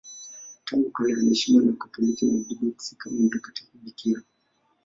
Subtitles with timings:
[0.65, 4.21] Tangu kale anaheshimiwa na Wakatoliki na Waorthodoksi kama mtakatifu bikira.